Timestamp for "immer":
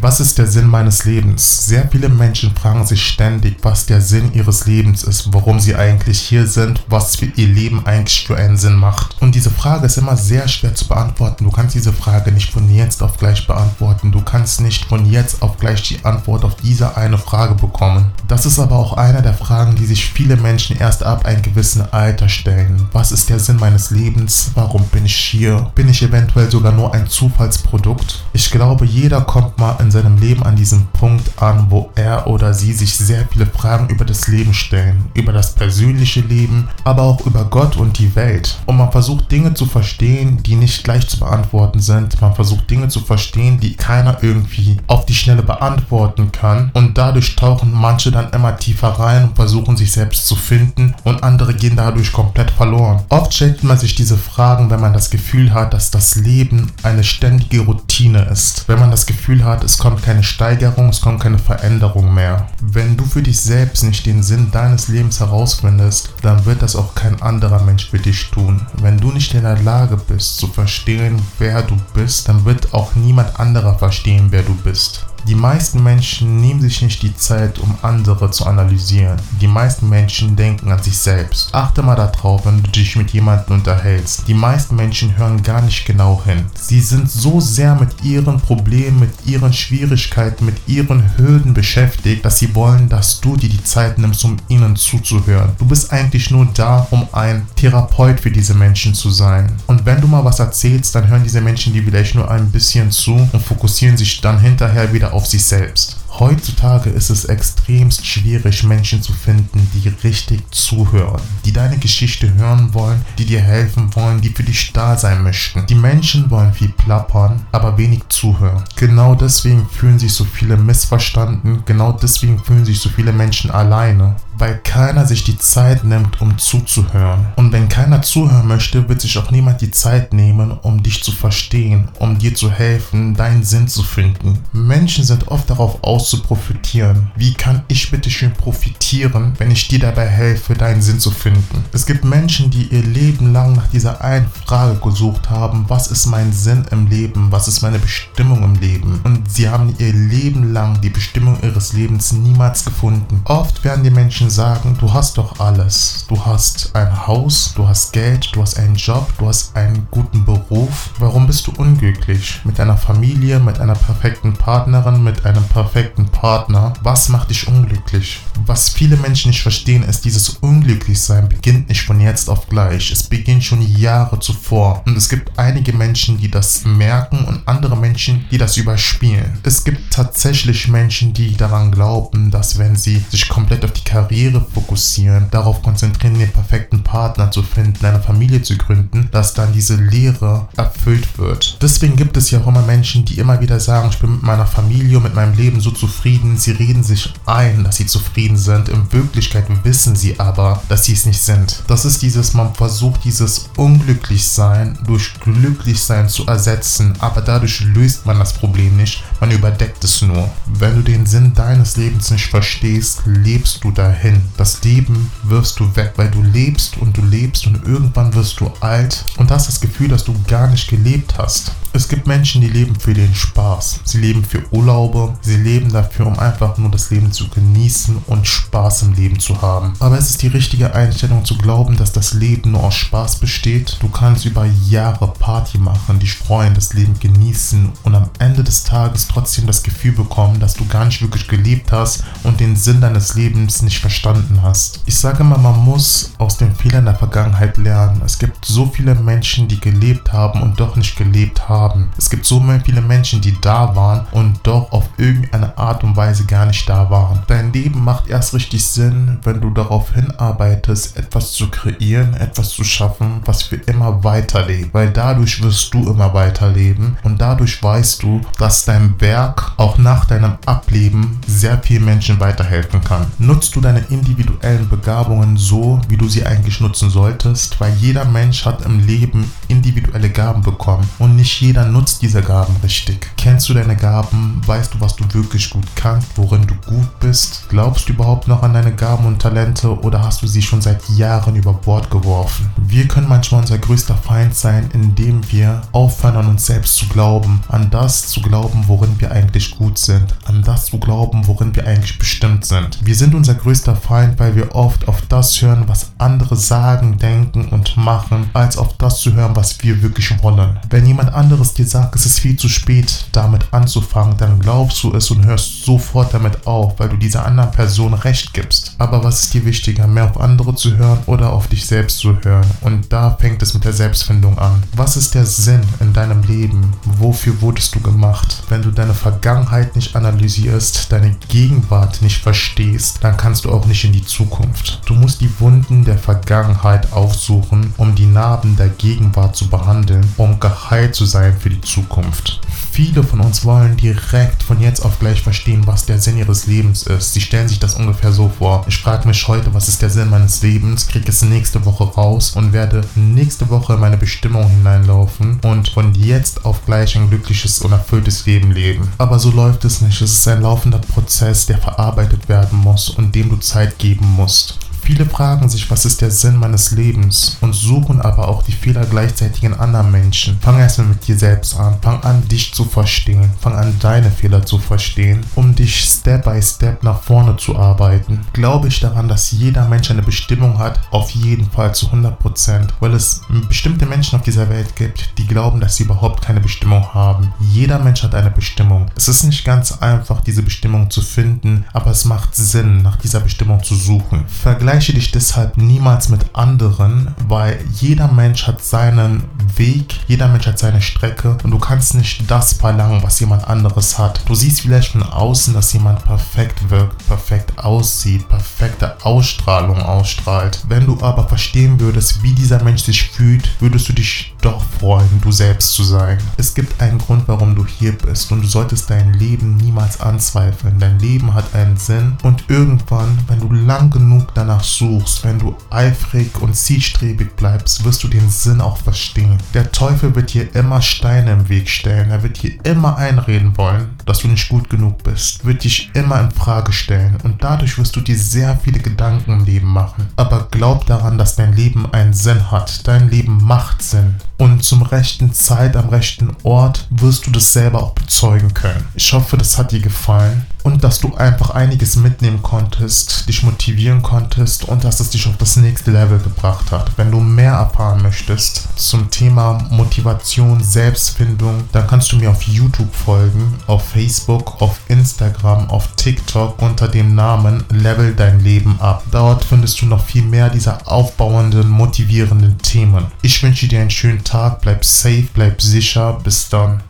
9.98-10.16, 48.32-48.58, 192.48-192.62, 193.18-193.40, 245.20-245.38, 263.56-264.04, 265.90-266.14, 430.54-430.82, 432.64-432.96, 435.94-436.20